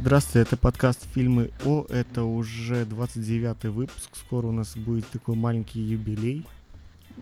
Здравствуйте, 0.00 0.42
это 0.42 0.56
подкаст 0.56 1.08
«Фильмы 1.12 1.50
О». 1.64 1.84
Это 1.88 2.22
уже 2.22 2.84
29-й 2.84 3.68
выпуск. 3.68 4.14
Скоро 4.14 4.46
у 4.46 4.52
нас 4.52 4.76
будет 4.76 5.08
такой 5.08 5.34
маленький 5.34 5.80
юбилей. 5.80 6.46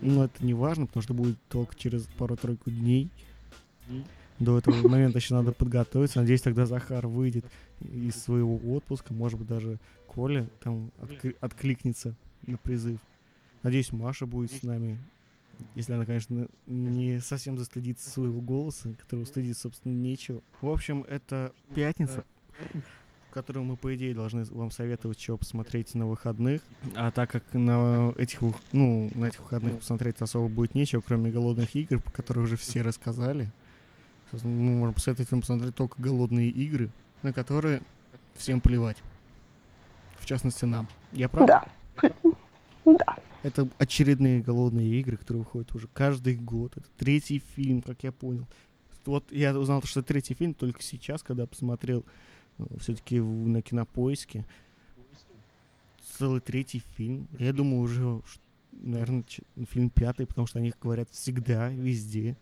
Но 0.02 0.26
это 0.26 0.44
не 0.44 0.52
важно, 0.52 0.86
потому 0.86 1.02
что 1.02 1.14
будет 1.14 1.38
только 1.48 1.74
через 1.74 2.02
пару-тройку 2.18 2.70
дней. 2.70 3.08
До 4.38 4.58
этого 4.58 4.86
момента 4.86 5.18
еще 5.18 5.32
надо 5.32 5.52
подготовиться. 5.52 6.20
Надеюсь, 6.20 6.42
тогда 6.42 6.66
Захар 6.66 7.06
выйдет 7.06 7.46
из 7.80 8.14
своего 8.16 8.56
отпуска. 8.74 9.14
Может 9.14 9.38
быть, 9.38 9.48
даже 9.48 9.78
Коля 10.06 10.46
там 10.62 10.90
откли- 11.00 11.36
откликнется 11.40 12.14
на 12.46 12.58
призыв. 12.58 13.00
Надеюсь, 13.62 13.90
Маша 13.90 14.26
будет 14.26 14.52
с 14.52 14.62
нами. 14.62 14.98
Если 15.74 15.94
она, 15.94 16.04
конечно, 16.04 16.46
не 16.66 17.20
совсем 17.20 17.56
застыдится 17.56 18.10
своего 18.10 18.42
голоса, 18.42 18.92
которого 19.00 19.24
стыдить, 19.24 19.56
собственно, 19.56 19.94
нечего. 19.94 20.42
В 20.60 20.68
общем, 20.68 21.06
это 21.08 21.54
пятница, 21.74 22.26
которую 23.36 23.64
мы, 23.64 23.76
по 23.76 23.94
идее, 23.94 24.14
должны 24.14 24.44
вам 24.44 24.70
советовать, 24.70 25.20
что 25.20 25.36
посмотреть 25.36 25.94
на 25.94 26.06
выходных. 26.06 26.62
А 26.94 27.10
так 27.10 27.30
как 27.30 27.44
на 27.52 28.14
этих, 28.16 28.40
ну, 28.72 29.10
на 29.14 29.26
этих 29.26 29.40
выходных 29.40 29.80
посмотреть 29.80 30.16
особо 30.20 30.48
будет 30.48 30.74
нечего, 30.74 31.02
кроме 31.06 31.30
голодных 31.30 31.74
игр, 31.76 32.00
по 32.00 32.10
которым 32.10 32.44
уже 32.44 32.56
все 32.56 32.80
рассказали. 32.80 33.52
Мы 34.32 34.76
можем 34.76 34.94
посоветовать 34.94 35.30
вам 35.30 35.40
посмотреть 35.40 35.74
только 35.74 36.00
голодные 36.00 36.48
игры, 36.48 36.90
на 37.22 37.34
которые 37.34 37.82
всем 38.36 38.62
плевать. 38.62 38.96
В 40.18 40.26
частности, 40.26 40.64
нам. 40.64 40.88
Я 41.12 41.28
прав? 41.28 41.46
Да. 41.46 41.66
Да. 42.84 43.16
Это 43.42 43.68
очередные 43.78 44.40
голодные 44.40 44.88
игры, 45.00 45.16
которые 45.16 45.42
выходят 45.42 45.74
уже 45.74 45.88
каждый 45.88 46.36
год. 46.36 46.76
Это 46.76 46.86
третий 46.96 47.42
фильм, 47.54 47.82
как 47.82 48.04
я 48.04 48.12
понял. 48.12 48.46
Вот 49.04 49.24
я 49.32 49.58
узнал, 49.58 49.82
что 49.82 50.02
третий 50.02 50.34
фильм 50.34 50.54
только 50.54 50.82
сейчас, 50.82 51.22
когда 51.24 51.46
посмотрел 51.46 52.04
все-таки 52.78 53.20
на 53.20 53.62
кинопоиске. 53.62 54.44
Целый 56.18 56.40
третий 56.40 56.82
фильм. 56.96 57.28
Я 57.38 57.52
думаю, 57.52 57.82
уже, 57.82 58.22
наверное, 58.72 59.24
фильм 59.68 59.90
пятый, 59.90 60.26
потому 60.26 60.46
что 60.46 60.58
о 60.58 60.62
них 60.62 60.74
говорят 60.80 61.08
всегда, 61.10 61.68
везде. 61.68 62.36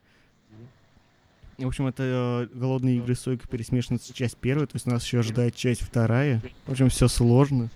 В 1.59 1.67
общем, 1.67 1.87
это 1.87 2.48
э, 2.53 2.57
«Голодные 2.57 2.97
игры 2.98 3.15
Сойка» 3.15 3.47
пересмешана 3.47 3.98
с 3.98 4.12
часть 4.12 4.37
первая, 4.37 4.67
то 4.67 4.75
есть 4.75 4.87
нас 4.87 5.05
еще 5.05 5.20
ожидает 5.20 5.55
часть 5.55 5.83
вторая. 5.83 6.42
В 6.67 6.73
общем, 6.73 6.89
все 6.89 7.07
сложно. 7.07 7.70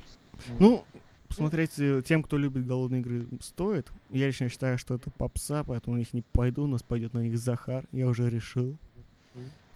Ну, 0.58 0.84
посмотреть 1.28 1.78
э, 1.78 2.02
тем, 2.04 2.24
кто 2.24 2.38
любит 2.38 2.66
голодные 2.66 3.00
игры, 3.00 3.26
стоит. 3.40 3.90
Я 4.10 4.26
лично 4.26 4.48
считаю, 4.48 4.78
что 4.78 4.94
это 4.94 5.10
попса, 5.10 5.62
поэтому 5.62 5.94
на 5.94 6.00
них 6.00 6.12
не 6.12 6.22
пойду. 6.22 6.64
У 6.64 6.66
нас 6.66 6.82
пойдет 6.82 7.14
на 7.14 7.20
них 7.20 7.38
Захар. 7.38 7.84
Я 7.92 8.08
уже 8.08 8.28
решил. 8.28 8.76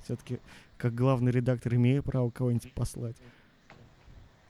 Все-таки, 0.05 0.41
как 0.77 0.95
главный 0.95 1.31
редактор, 1.33 1.75
имею 1.75 2.03
право 2.03 2.31
кого-нибудь 2.31 2.73
послать. 2.75 3.17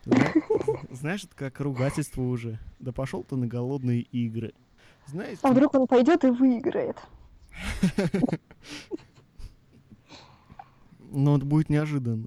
Зна- 0.05 0.33
Знаешь, 0.91 1.25
это 1.25 1.35
как 1.35 1.61
ругательство 1.61 2.23
уже. 2.23 2.59
Да 2.79 2.93
пошел 2.93 3.23
ты 3.23 3.37
на 3.37 3.47
голодные 3.47 4.01
игры. 4.01 4.53
Знаете, 5.07 5.39
А 5.43 5.51
вдруг 5.51 5.75
он 5.75 5.87
пойдет 5.87 6.25
и 6.25 6.31
выиграет? 6.31 6.97
но 11.13 11.37
это 11.37 11.45
будет 11.45 11.69
неожиданно. 11.69 12.27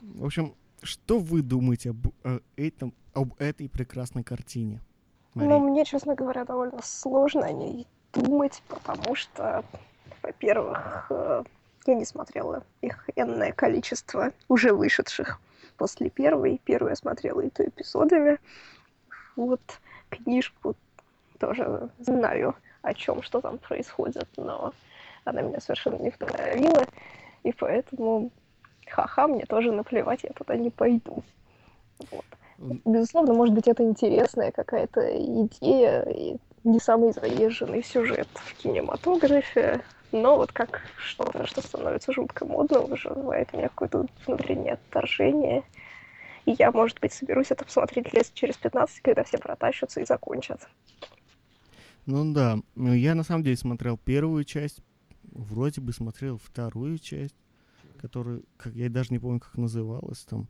В 0.00 0.24
общем, 0.24 0.54
что 0.82 1.18
вы 1.18 1.42
думаете 1.42 1.90
об, 1.90 2.06
этом, 2.56 2.92
об 3.14 3.34
этой 3.38 3.68
прекрасной 3.68 4.22
картине? 4.22 4.80
Ну, 5.34 5.58
мне, 5.60 5.84
честно 5.84 6.14
говоря, 6.14 6.44
довольно 6.44 6.80
сложно 6.82 7.44
о 7.46 7.52
ней 7.52 7.86
думать, 8.12 8.62
потому 8.68 9.14
что, 9.14 9.64
во-первых, 10.22 11.06
э, 11.10 11.44
я 11.86 11.94
не 11.94 12.04
смотрела 12.04 12.64
их 12.80 13.08
энное 13.16 13.52
количество 13.52 14.32
уже 14.48 14.72
вышедших 14.72 15.40
после 15.76 16.10
первой. 16.10 16.60
Первую 16.64 16.90
я 16.90 16.96
смотрела 16.96 17.40
и 17.40 17.50
то 17.50 17.64
эпизодами. 17.64 18.38
Вот 19.36 19.60
книжку 20.10 20.74
тоже 21.38 21.90
знаю, 21.98 22.54
о 22.82 22.94
чем, 22.94 23.22
что 23.22 23.40
там 23.40 23.58
происходит, 23.58 24.28
но 24.36 24.72
она 25.24 25.42
меня 25.42 25.60
совершенно 25.60 25.96
не 25.96 26.10
вдохновила, 26.10 26.86
и 27.42 27.52
поэтому 27.52 28.30
ха-ха, 28.86 29.26
мне 29.26 29.44
тоже 29.44 29.72
наплевать, 29.72 30.22
я 30.22 30.30
туда 30.30 30.56
не 30.56 30.70
пойду. 30.70 31.22
Вот. 32.10 32.24
Безусловно, 32.58 33.34
может 33.34 33.54
быть, 33.54 33.68
это 33.68 33.82
интересная 33.82 34.50
какая-то 34.50 35.00
идея 35.44 36.02
и 36.02 36.36
не 36.64 36.80
самый 36.80 37.12
заезженный 37.12 37.82
сюжет 37.82 38.28
в 38.34 38.54
кинематографе, 38.62 39.82
но 40.12 40.36
вот 40.36 40.52
как 40.52 40.82
что-то, 40.98 41.46
что 41.46 41.60
становится 41.60 42.12
жутко 42.12 42.44
модным, 42.44 42.86
вызывает 42.86 43.48
у 43.52 43.58
меня 43.58 43.68
какое-то 43.68 44.06
внутреннее 44.26 44.74
отторжение. 44.74 45.62
И 46.44 46.52
я, 46.52 46.70
может 46.70 47.00
быть, 47.00 47.12
соберусь 47.12 47.50
это 47.50 47.64
посмотреть 47.64 48.12
лет 48.12 48.32
через 48.32 48.56
15, 48.56 49.00
когда 49.00 49.24
все 49.24 49.38
протащатся 49.38 50.00
и 50.00 50.04
закончат. 50.04 50.68
Ну 52.06 52.32
да, 52.32 52.60
Ну, 52.76 52.94
я 52.94 53.16
на 53.16 53.24
самом 53.24 53.42
деле 53.42 53.56
смотрел 53.56 53.98
первую 53.98 54.44
часть, 54.44 54.78
вроде 55.24 55.80
бы 55.80 55.92
смотрел 55.92 56.38
вторую 56.38 56.98
часть, 56.98 57.34
которую, 58.00 58.44
как 58.56 58.74
я 58.74 58.88
даже 58.88 59.12
не 59.12 59.18
помню, 59.18 59.40
как 59.40 59.56
называлась 59.56 60.20
там. 60.20 60.46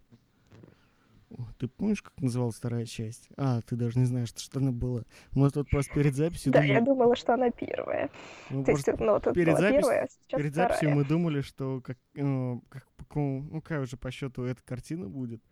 Ты 1.58 1.68
помнишь, 1.68 2.02
как 2.02 2.18
называлась 2.20 2.56
вторая 2.56 2.86
часть? 2.86 3.28
А, 3.36 3.60
ты 3.60 3.76
даже 3.76 3.98
не 3.98 4.06
знаешь, 4.06 4.30
что 4.34 4.58
она 4.58 4.72
была. 4.72 5.02
Мы 5.32 5.50
тут 5.50 5.68
просто 5.68 5.92
перед 5.92 6.14
записью 6.14 6.52
Да, 6.52 6.60
думали- 6.60 6.72
я 6.74 6.80
думала, 6.80 7.16
что 7.16 7.34
она 7.34 7.50
первая. 7.50 8.10
мы 8.50 8.64
То 8.64 8.70
есть, 8.72 8.86
ну, 8.98 9.16
это 9.16 9.32
перед 9.32 9.48
была 9.48 9.60
запись- 9.60 9.76
первая, 9.80 10.02
а 10.04 10.08
сейчас 10.08 10.40
перед 10.40 10.52
вторая. 10.52 10.68
записью 10.70 10.94
мы 10.96 11.04
думали, 11.04 11.40
что 11.42 11.80
как, 11.82 11.98
э, 12.14 12.54
как, 12.70 12.86
ну, 13.14 13.60
какая 13.60 13.80
уже 13.82 13.96
по 13.98 14.10
счету 14.10 14.44
эта 14.44 14.62
картина 14.62 15.08
будет. 15.08 15.42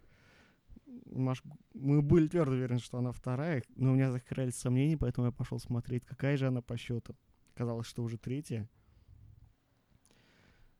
Маш, 1.06 1.42
мы 1.74 2.00
были 2.02 2.28
твердо 2.28 2.52
уверены, 2.52 2.78
что 2.78 2.98
она 2.98 3.12
вторая, 3.12 3.62
но 3.76 3.92
у 3.92 3.94
меня 3.94 4.10
закрались 4.10 4.56
сомнения, 4.56 4.96
поэтому 4.96 5.26
я 5.26 5.32
пошел 5.32 5.58
смотреть, 5.58 6.04
какая 6.06 6.36
же 6.36 6.46
она 6.46 6.62
по 6.62 6.76
счету. 6.78 7.14
Казалось, 7.54 7.86
что 7.86 8.02
уже 8.02 8.16
третья. 8.16 8.68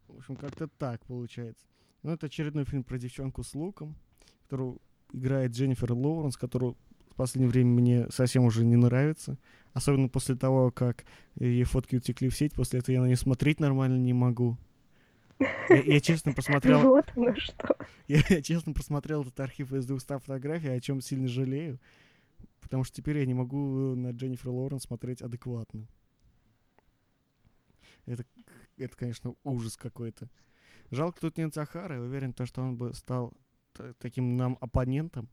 В 0.09 0.17
общем, 0.19 0.37
как-то 0.37 0.69
так 0.69 1.05
получается. 1.07 1.67
Ну, 2.03 2.13
это 2.13 2.27
очередной 2.27 2.65
фильм 2.65 2.85
про 2.85 2.99
девчонку 2.99 3.43
с 3.43 3.55
луком, 3.55 3.97
которую 4.43 4.81
играет 5.15 5.53
Дженнифер 5.53 5.93
Лоуренс, 5.93 6.37
которую 6.37 6.77
в 7.11 7.17
последнее 7.17 7.51
время 7.51 7.71
мне 7.71 8.07
совсем 8.11 8.45
уже 8.45 8.65
не 8.65 8.77
нравится. 8.77 9.39
Особенно 9.73 10.09
после 10.09 10.35
того, 10.35 10.71
как 10.71 11.05
ее 11.37 11.65
фотки 11.65 11.97
утекли 11.97 12.29
в 12.29 12.37
сеть, 12.37 12.53
после 12.55 12.81
этого 12.81 12.95
я 12.95 13.01
на 13.01 13.07
нее 13.07 13.17
смотреть 13.17 13.61
нормально 13.61 13.97
не 13.97 14.13
могу. 14.13 14.59
Я, 15.69 15.83
я 15.83 16.01
честно 16.01 16.33
посмотрел, 16.33 16.81
Вот 16.91 17.07
оно 17.17 17.35
что. 17.37 17.77
я, 18.07 18.21
я 18.29 18.43
честно 18.43 18.73
просмотрел 18.73 19.23
этот 19.23 19.39
архив 19.41 19.73
из 19.73 19.87
200 19.87 20.19
фотографий, 20.21 20.69
о 20.69 20.81
чем 20.81 21.01
сильно 21.01 21.29
жалею. 21.29 21.81
Потому 22.61 22.85
что 22.85 22.97
теперь 22.97 23.19
я 23.19 23.27
не 23.27 23.35
могу 23.35 23.95
на 23.95 24.11
Дженнифер 24.11 24.49
Лоуренс 24.49 24.85
смотреть 24.85 25.23
адекватно. 25.23 25.87
Это, 28.07 28.25
это, 28.77 28.97
конечно, 28.97 29.35
ужас 29.45 29.77
какой-то. 29.77 30.29
Жалко, 30.91 31.21
тут 31.21 31.37
нет 31.37 31.55
Захара. 31.55 31.97
Я 31.97 32.03
уверен, 32.03 32.33
то, 32.33 32.47
что 32.47 32.63
он 32.63 32.77
бы 32.77 32.95
стал 32.95 33.33
таким 33.99 34.37
нам 34.37 34.57
оппонентом. 34.61 35.29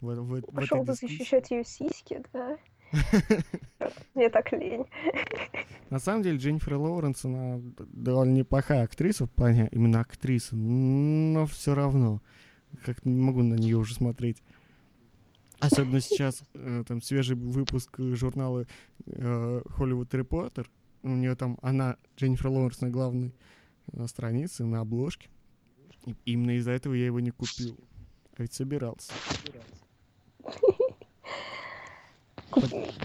В, 0.00 0.14
в- 0.14 0.40
в 0.40 0.42
Пошел 0.54 0.78
бы 0.82 0.92
дискуссии. 0.92 1.16
защищать 1.18 1.50
ее 1.50 1.64
сиськи, 1.64 2.22
да? 2.32 2.56
Мне 4.14 4.28
так 4.30 4.50
лень. 4.52 4.86
На 5.90 5.98
самом 5.98 6.22
деле 6.22 6.38
Дженнифер 6.38 6.74
Лоуренс, 6.76 7.24
она 7.24 7.60
довольно 7.78 8.32
неплохая 8.32 8.84
актриса 8.84 9.26
в 9.26 9.30
плане 9.30 9.68
именно 9.72 10.00
актрисы, 10.00 10.56
но 10.56 11.46
все 11.46 11.74
равно 11.74 12.20
как 12.84 13.04
не 13.04 13.14
могу 13.20 13.42
на 13.42 13.54
нее 13.54 13.76
уже 13.76 13.94
смотреть. 13.94 14.42
Особенно 15.58 16.00
сейчас 16.00 16.42
э, 16.54 16.84
там 16.86 17.02
свежий 17.02 17.36
выпуск 17.36 17.98
э, 17.98 18.14
журнала 18.14 18.66
э, 19.06 19.62
Hollywood 19.76 20.08
Reporter. 20.10 20.66
У 21.02 21.08
нее 21.10 21.34
там 21.34 21.58
она, 21.62 21.96
Дженнифер 22.16 22.48
Лоуренс, 22.48 22.80
на 22.80 22.90
главной 22.90 23.34
э, 23.92 24.06
странице, 24.06 24.64
на 24.64 24.80
обложке. 24.80 25.28
И 26.06 26.14
именно 26.24 26.56
из-за 26.56 26.72
этого 26.72 26.94
я 26.94 27.06
его 27.06 27.20
не 27.20 27.30
купил. 27.30 27.76
А 28.36 28.42
ведь 28.42 28.54
собирался. 28.54 29.12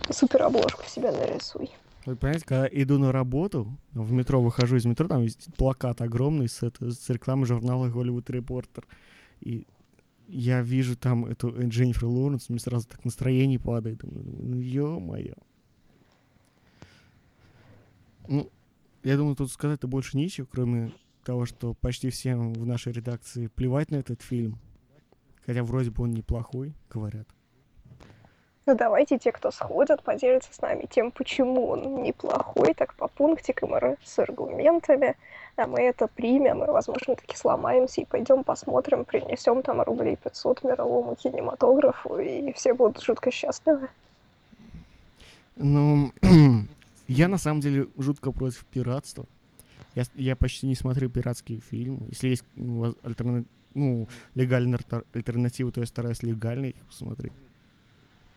Супер 0.10 0.44
обложку 0.44 0.84
себе 0.88 1.12
нарисуй. 1.12 1.70
Вы 2.06 2.16
понимаете, 2.16 2.46
когда 2.46 2.68
иду 2.72 3.00
на 3.00 3.12
работу, 3.12 3.68
в 3.94 4.12
метро 4.12 4.42
выхожу 4.42 4.76
из 4.76 4.86
метро, 4.86 5.08
там 5.08 5.24
есть 5.24 5.54
плакат 5.56 6.02
огромный 6.02 6.48
с, 6.48 6.62
это, 6.62 6.92
с 6.92 7.10
рекламой 7.10 7.48
журнала 7.48 7.88
Hollywood 7.88 8.26
Reporter. 8.26 8.86
И 9.42 9.66
я 10.28 10.62
вижу 10.62 10.96
там 10.96 11.26
эту 11.26 11.50
э, 11.50 11.68
Дженнифер 11.68 12.06
Лоуренс, 12.06 12.50
мне 12.50 12.60
сразу 12.60 12.88
так 12.88 13.04
настроение 13.06 13.60
падает. 13.60 14.00
Думаю, 14.00 14.26
Ну, 14.26 14.58
ё-моё. 14.60 15.34
Ну, 18.28 18.52
я 19.04 19.18
думаю, 19.18 19.36
тут 19.36 19.52
сказать-то 19.52 19.88
больше 19.88 20.18
нечего, 20.18 20.48
кроме 20.52 20.92
того, 21.26 21.46
что 21.46 21.74
почти 21.74 22.10
всем 22.10 22.54
в 22.54 22.66
нашей 22.66 22.94
редакции 22.94 23.48
плевать 23.48 23.92
на 23.92 23.98
этот 23.98 24.22
фильм. 24.22 24.60
Хотя 25.46 25.64
вроде 25.64 25.92
бы 25.92 26.04
он 26.04 26.12
неплохой, 26.12 26.74
говорят. 26.90 27.28
Ну 28.68 28.76
давайте 28.76 29.20
те, 29.20 29.32
кто 29.32 29.52
сходят, 29.52 30.02
поделятся 30.02 30.52
с 30.52 30.60
нами 30.60 30.88
тем, 30.90 31.12
почему 31.12 31.68
он 31.68 32.02
неплохой, 32.02 32.74
так 32.74 32.96
по 32.96 33.08
пунктикам 33.08 33.78
и 33.78 33.96
с 34.04 34.18
аргументами. 34.18 35.16
а 35.56 35.68
мы 35.68 35.82
это 35.82 36.08
примем, 36.08 36.64
и, 36.64 36.68
возможно, 36.68 37.16
таки 37.16 37.38
сломаемся, 37.38 38.02
и 38.02 38.06
пойдем 38.06 38.44
посмотрим, 38.44 39.06
принесем 39.06 39.62
там 39.62 39.82
рублей 39.82 40.16
500 40.16 40.64
мировому 40.64 41.16
кинематографу, 41.16 42.18
и 42.18 42.52
все 42.54 42.74
будут 42.74 43.04
жутко 43.04 43.30
счастливы. 43.30 43.90
Ну, 45.56 46.12
я 47.08 47.28
на 47.28 47.38
самом 47.38 47.62
деле 47.62 47.88
жутко 47.98 48.32
против 48.32 48.66
пиратства. 48.66 49.26
Я, 49.96 50.04
я 50.16 50.36
почти 50.36 50.68
не 50.68 50.76
смотрю 50.76 51.10
пиратские 51.10 51.62
фильмы. 51.62 52.06
Если 52.10 52.30
есть 52.30 52.44
ну, 52.56 52.94
альтерна... 53.02 53.46
ну, 53.74 54.08
легальная 54.36 54.80
альтернатива, 55.14 55.72
то 55.72 55.80
я 55.80 55.88
стараюсь 55.88 56.22
легально 56.22 56.66
их 56.66 56.76
посмотреть. 56.88 57.32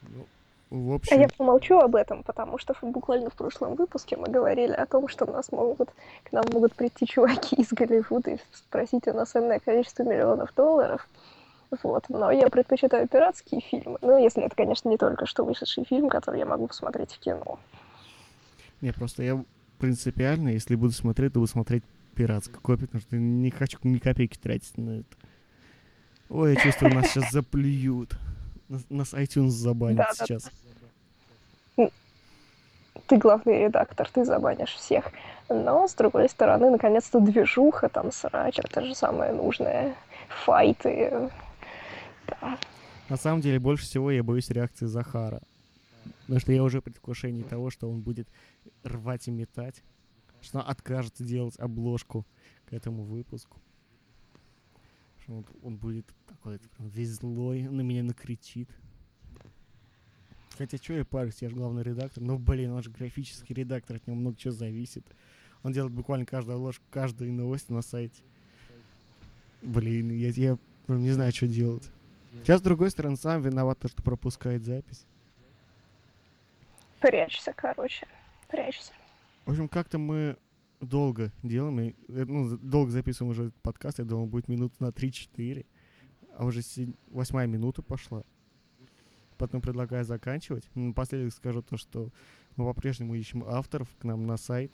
Ну, 0.02 0.26
в 0.70 0.92
общем... 0.92 1.16
А 1.16 1.20
я 1.20 1.28
помолчу 1.28 1.78
об 1.78 1.96
этом, 1.96 2.22
потому 2.22 2.58
что 2.58 2.74
буквально 2.82 3.30
в 3.30 3.34
прошлом 3.34 3.74
выпуске 3.74 4.16
мы 4.16 4.28
говорили 4.28 4.72
о 4.72 4.86
том, 4.86 5.08
что 5.08 5.26
нас 5.26 5.50
могут, 5.50 5.90
к 6.22 6.32
нам 6.32 6.44
могут 6.52 6.74
прийти 6.74 7.06
чуваки 7.06 7.56
из 7.56 7.72
Голливуда 7.72 8.32
и 8.32 8.38
спросить 8.52 9.08
у 9.08 9.12
нас 9.12 9.34
энное 9.34 9.58
количество 9.58 10.04
миллионов 10.04 10.54
долларов. 10.54 11.08
Вот. 11.82 12.04
Но 12.08 12.30
я 12.30 12.48
предпочитаю 12.48 13.08
пиратские 13.08 13.60
фильмы. 13.62 13.98
Ну, 14.00 14.16
если 14.22 14.44
это, 14.44 14.54
конечно, 14.54 14.88
не 14.88 14.96
только 14.96 15.26
что 15.26 15.44
вышедший 15.44 15.84
фильм, 15.84 16.08
который 16.08 16.38
я 16.38 16.46
могу 16.46 16.68
посмотреть 16.68 17.12
в 17.12 17.18
кино. 17.18 17.58
Не, 18.80 18.92
просто 18.92 19.22
я 19.22 19.44
принципиально, 19.78 20.50
если 20.50 20.74
буду 20.74 20.92
смотреть, 20.92 21.32
то 21.32 21.40
буду 21.40 21.50
смотреть 21.50 21.84
пиратскую 22.14 22.60
копию, 22.60 22.88
потому 22.88 23.02
что 23.02 23.16
не 23.16 23.50
хочу 23.50 23.78
ни 23.84 23.98
копейки 23.98 24.36
тратить 24.36 24.76
на 24.76 25.00
это. 25.00 25.16
Ой, 26.28 26.54
я 26.54 26.60
чувствую, 26.60 26.94
нас 26.94 27.08
сейчас 27.08 27.30
заплюют. 27.32 28.18
Нас, 28.68 28.84
нас 28.90 29.14
iTunes 29.14 29.48
забанит 29.48 29.98
да, 29.98 30.10
сейчас. 30.12 30.50
Да. 31.76 31.88
Ты 33.06 33.16
главный 33.16 33.64
редактор, 33.64 34.08
ты 34.10 34.24
забанишь 34.24 34.74
всех. 34.74 35.10
Но, 35.48 35.88
с 35.88 35.94
другой 35.94 36.28
стороны, 36.28 36.70
наконец-то 36.70 37.20
движуха, 37.20 37.88
там, 37.88 38.12
срач, 38.12 38.58
это 38.58 38.84
же 38.84 38.94
самое 38.94 39.32
нужное. 39.32 39.94
Файты. 40.44 41.30
Да. 42.26 42.58
На 43.08 43.16
самом 43.16 43.40
деле, 43.40 43.58
больше 43.58 43.84
всего 43.84 44.10
я 44.10 44.22
боюсь 44.22 44.50
реакции 44.50 44.84
Захара. 44.84 45.40
Потому 46.22 46.40
что 46.40 46.52
я 46.52 46.62
уже 46.62 46.82
предвкушении 46.82 47.42
того, 47.42 47.70
что 47.70 47.88
он 47.88 48.00
будет 48.02 48.28
рвать 48.82 49.28
и 49.28 49.30
метать, 49.30 49.82
что 50.40 50.58
он 50.58 50.64
откажется 50.66 51.24
делать 51.24 51.58
обложку 51.58 52.26
к 52.66 52.72
этому 52.72 53.04
выпуску. 53.04 53.60
Что 55.22 55.38
он, 55.38 55.46
он 55.62 55.76
будет 55.76 56.06
такой 56.26 56.60
весь 56.78 57.10
злой, 57.10 57.62
на 57.62 57.80
меня 57.80 58.02
накричит. 58.02 58.68
Хотя, 60.56 60.76
что 60.76 60.94
я 60.94 61.04
парюсь, 61.04 61.40
я 61.40 61.48
же 61.48 61.54
главный 61.54 61.82
редактор. 61.82 62.22
Ну, 62.22 62.38
блин, 62.38 62.72
он 62.72 62.82
же 62.82 62.90
графический 62.90 63.54
редактор, 63.54 63.96
от 63.96 64.06
него 64.06 64.16
много 64.16 64.36
чего 64.36 64.52
зависит. 64.52 65.04
Он 65.62 65.72
делает 65.72 65.92
буквально 65.92 66.26
каждую 66.26 66.56
обложку, 66.56 66.84
каждую 66.90 67.32
новость 67.32 67.68
на 67.68 67.82
сайте. 67.82 68.22
Блин, 69.62 70.10
я, 70.10 70.30
я 70.30 70.58
не 70.88 71.10
знаю, 71.10 71.32
что 71.32 71.46
делать. 71.46 71.88
Сейчас, 72.42 72.60
с 72.60 72.62
другой 72.62 72.90
стороны, 72.90 73.16
сам 73.16 73.42
виноват, 73.42 73.78
то, 73.78 73.88
что 73.88 74.02
пропускает 74.02 74.64
запись. 74.64 75.04
Прячься, 77.00 77.52
короче. 77.56 78.06
Прячься. 78.48 78.92
В 79.44 79.50
общем, 79.50 79.68
как-то 79.68 79.98
мы 79.98 80.36
долго 80.80 81.32
делаем, 81.42 81.80
и, 81.80 81.94
э, 82.08 82.24
ну, 82.24 82.56
долго 82.58 82.90
записываем 82.90 83.32
уже 83.32 83.52
подкаст, 83.62 83.98
я 83.98 84.04
думал, 84.04 84.26
будет 84.26 84.48
минут 84.48 84.78
на 84.80 84.90
3-4, 84.90 85.66
а 86.36 86.44
уже 86.44 86.62
восьмая 87.10 87.46
минута 87.46 87.82
пошла. 87.82 88.22
Потом 89.36 89.60
предлагаю 89.60 90.04
заканчивать. 90.04 90.64
Напоследок 90.74 91.32
скажу 91.32 91.62
то, 91.62 91.76
что 91.76 92.10
мы 92.56 92.64
по-прежнему 92.64 93.14
ищем 93.14 93.44
авторов 93.44 93.88
к 93.98 94.04
нам 94.04 94.26
на 94.26 94.36
сайт. 94.36 94.72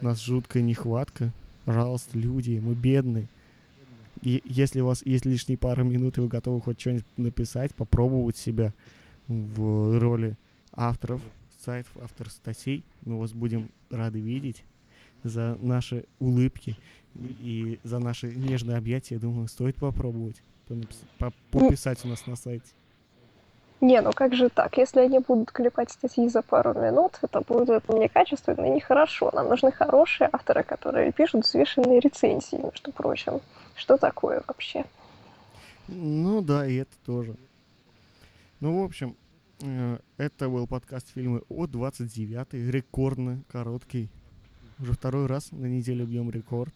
Нас 0.00 0.20
жуткая 0.20 0.62
нехватка. 0.62 1.32
Пожалуйста, 1.64 2.18
люди, 2.18 2.60
мы 2.62 2.74
бедные. 2.74 3.28
И 4.22 4.42
если 4.44 4.80
у 4.80 4.86
вас 4.86 5.04
есть 5.06 5.24
лишние 5.24 5.56
пару 5.56 5.84
минут, 5.84 6.18
и 6.18 6.20
вы 6.20 6.28
готовы 6.28 6.60
хоть 6.60 6.80
что-нибудь 6.80 7.06
написать, 7.16 7.74
попробовать 7.74 8.36
себя 8.36 8.74
в 9.28 9.98
роли 9.98 10.36
авторов 10.72 11.22
сайтов, 11.60 11.92
авторов 12.02 12.32
статей. 12.32 12.84
Мы 13.02 13.18
вас 13.18 13.32
будем 13.32 13.70
рады 13.90 14.20
видеть 14.20 14.64
за 15.22 15.56
наши 15.60 16.04
улыбки 16.18 16.76
и 17.14 17.78
за 17.84 17.98
наши 17.98 18.34
нежные 18.34 18.76
объятия. 18.76 19.16
Я 19.16 19.20
думаю, 19.20 19.48
стоит 19.48 19.76
попробовать 19.76 20.42
пописать 21.50 22.04
у 22.04 22.08
нас 22.08 22.26
на 22.26 22.36
сайте. 22.36 22.72
Не, 23.80 24.02
ну 24.02 24.12
как 24.12 24.34
же 24.34 24.50
так? 24.50 24.76
Если 24.76 25.00
они 25.00 25.20
будут 25.20 25.50
клепать 25.50 25.90
статьи 25.90 26.28
за 26.28 26.42
пару 26.42 26.74
минут, 26.74 27.18
это 27.22 27.40
будет 27.40 27.88
некачественно 27.88 28.66
и 28.66 28.70
нехорошо. 28.70 29.30
Нам 29.32 29.48
нужны 29.48 29.72
хорошие 29.72 30.28
авторы, 30.30 30.62
которые 30.62 31.12
пишут 31.12 31.46
взвешенные 31.46 31.98
рецензии, 31.98 32.56
между 32.56 32.92
прочим. 32.92 33.40
Что 33.74 33.96
такое 33.96 34.42
вообще? 34.46 34.84
Ну 35.88 36.42
да, 36.42 36.66
и 36.66 36.76
это 36.76 36.92
тоже. 37.06 37.34
Ну, 38.60 38.82
в 38.82 38.84
общем, 38.84 39.16
это 40.16 40.48
был 40.48 40.66
подкаст 40.66 41.08
фильмы 41.12 41.42
о 41.50 41.66
29-й, 41.66 42.70
рекордно 42.70 43.42
короткий. 43.48 44.08
Уже 44.78 44.92
второй 44.92 45.26
раз 45.26 45.52
на 45.52 45.66
неделю 45.66 46.06
бьем 46.06 46.30
рекорд. 46.30 46.72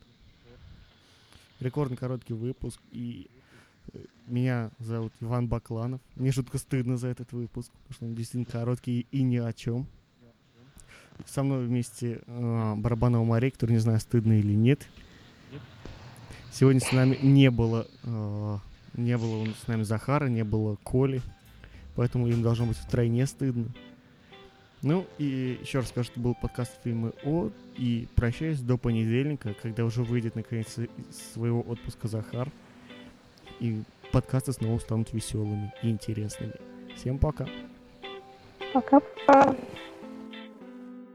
Рекордно 1.61 1.97
короткий 1.97 2.35
выпуск. 2.35 2.79
И 2.93 3.31
э, 3.95 3.99
меня 4.27 4.71
зовут 4.79 5.13
Иван 5.21 5.49
Бакланов. 5.49 6.03
Мне 6.17 6.31
жутко 6.31 6.59
стыдно 6.59 6.99
за 6.99 7.09
этот 7.09 7.33
выпуск, 7.33 7.71
потому 7.73 7.95
что 7.95 8.05
он 8.05 8.15
действительно 8.15 8.45
короткий 8.45 9.07
и 9.11 9.23
ни 9.23 9.39
о 9.39 9.53
чем. 9.55 9.87
Со 11.25 11.43
мной 11.43 11.67
вместе 11.67 12.21
э, 12.27 12.75
Барабанова 12.77 13.25
Мария, 13.25 13.51
который 13.51 13.73
не 13.73 13.79
знаю, 13.79 14.01
стыдно 14.01 14.39
или 14.39 14.53
нет. 14.53 14.87
Сегодня 16.53 16.81
с 16.81 16.93
нами 16.93 17.19
не 17.23 17.51
было, 17.51 17.87
э, 18.03 18.59
не 18.95 19.17
было 19.17 19.47
с 19.65 19.69
нами 19.69 19.85
Захара, 19.85 20.27
не 20.27 20.45
было 20.45 20.77
Коли 20.83 21.23
поэтому 21.97 22.27
им 22.29 22.43
должно 22.43 22.67
быть 22.67 22.77
втройне 22.77 23.27
стыдно. 23.27 23.67
Ну 24.83 25.07
и 25.17 25.59
еще 25.63 25.79
раз 25.79 25.89
скажу, 25.89 26.11
что 26.11 26.21
был 26.21 26.35
подкаст 26.35 26.73
фильмы 26.85 27.13
О, 27.25 27.51
и 27.79 28.07
прощаюсь 28.15 28.61
до 28.61 28.77
понедельника, 28.77 29.55
когда 29.63 29.85
уже 29.85 30.03
выйдет 30.03 30.37
наконец 30.37 30.77
из 30.79 31.33
своего 31.33 31.63
отпуска 31.63 32.07
Захар, 32.07 32.51
и 33.61 33.83
подкасты 34.13 34.53
снова 34.53 34.79
станут 34.79 35.13
веселыми 35.13 35.73
и 35.83 35.89
интересными. 35.89 36.53
Всем 36.97 37.19
пока. 37.19 37.47
Пока-пока. 38.75 39.57